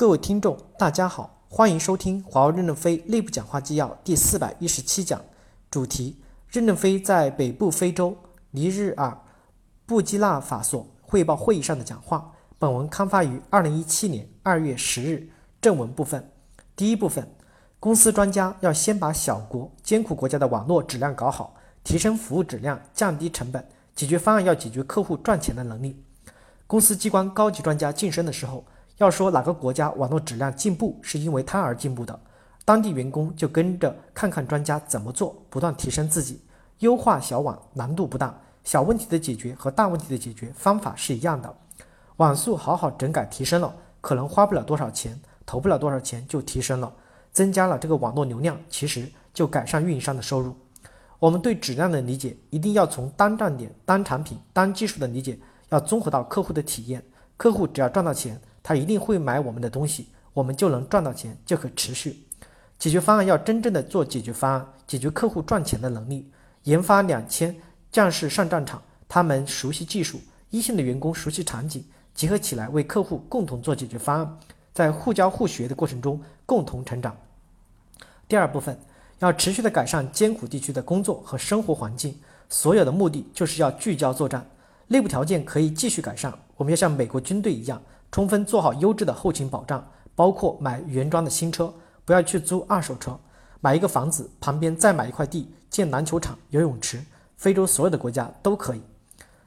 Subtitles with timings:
[0.00, 5.20] 各位听众，大家好，欢迎收听华为任正非内部讲话纪要第四百一十七讲，
[5.70, 6.16] 主题：
[6.48, 8.16] 任正非在北部非洲
[8.50, 9.14] 尼日尔
[9.84, 12.32] 布基纳法索汇报会议上的讲话。
[12.58, 15.28] 本文刊发于二零一七年二月十日。
[15.60, 16.32] 正文部分，
[16.74, 17.30] 第一部分，
[17.78, 21.54] 公司专家要先把小国艰苦国家的网络质量搞好，
[21.84, 23.62] 提升服务质量，降低成本。
[23.94, 26.02] 解决方案要解决客户赚钱的能力。
[26.66, 28.64] 公司机关高级专家晋升的时候。
[29.00, 32.20] 要说哪个国家网络质量进步是因为它而进步的，
[32.66, 36.42] 当地员工就跟着看看专家怎么做，不断提升自己，
[36.80, 41.50] 优化小网难度不大，小问题的解决和大问题的解决方法是一样的，
[42.18, 46.92] 网速好好整改提升了，可能花不了多少钱，投不了多少钱就提升了，
[47.32, 50.54] 增加了这个网络流量，其实就改善运营商的收入。
[51.18, 55.38] 我们对质量的理解一定要从单站点、单产品、单技术的理解，
[55.70, 57.02] 要综合到客户的体验，
[57.38, 58.38] 客户只要赚到钱。
[58.70, 62.24] 他一定会买我们的东西，我们就能赚到钱，就可持续。
[62.78, 66.30] 解决方案要真正的做解决方案，解决客户赚钱的能力。
[66.62, 67.52] 研发两千
[67.90, 74.38] 将士上战场，他们熟悉技术，一线的员工熟悉场景，结合起来为客户共同做解决方案，
[74.72, 77.16] 在互教互学的过程中共同成长。
[78.28, 78.78] 第二部分
[79.18, 82.16] 要持续的改善艰苦地区的工作和生活环境，
[82.48, 84.48] 所有的目的就是要聚焦作战。
[84.86, 87.82] 内部条件可以继续改善，我们要像美国军队一样。
[88.12, 91.72] 充分做好优质的后勤保障，包括买原装的新车，
[92.04, 93.18] 不要去租二手车。
[93.60, 97.02] 买一个房子旁边再买一块地，建篮球场、游泳池。
[97.36, 98.82] 非洲所有的国家都可以。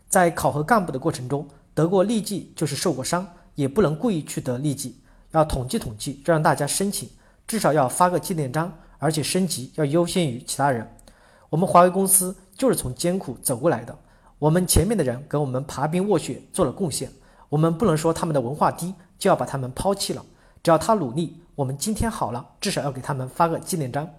[0.08, 5.00] 在考核干部的过程中，得过痢疾就是受过伤，也不能故意去得痢疾。
[5.32, 7.10] 要统计统计，让大家申请，
[7.46, 10.88] 至少要发个纪念章，而且升级要优先于其他人。
[11.50, 13.96] 我们华为公司就是从艰苦走过来的，
[14.40, 17.12] 我们前面的人给我们爬冰卧雪做了贡献。
[17.54, 20.26] 我们不能说他们的文化低就要把他们抛弃了，
[20.64, 24.10] 只要他努力，我们今天好了，至少要给他们发个纪念章。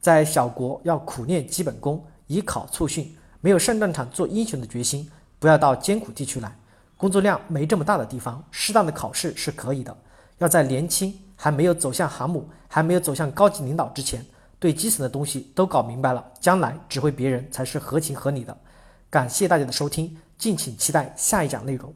[0.00, 6.56] 在小国要苦练基本功，以考促训，没有上战场做英雄的决心，不要到艰苦地区来。
[6.96, 9.94] 工作量没这么大的地方，适当的考试是可以的。
[10.38, 14.24] 要在年轻还没有走向航母，还没有走向高级领导之前，
[14.58, 18.56] 对基层的东西都搞明白了，将来指挥别人才是合情合理的。
[19.10, 21.92] 感谢大家的收听，敬请期待下一讲内容。